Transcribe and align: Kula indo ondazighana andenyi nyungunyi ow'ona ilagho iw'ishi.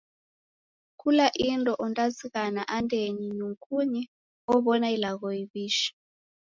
Kula 0.99 1.25
indo 1.49 1.73
ondazighana 1.85 2.61
andenyi 2.75 3.25
nyungunyi 3.37 4.03
ow'ona 4.53 4.87
ilagho 4.95 5.27
iw'ishi. 5.41 5.89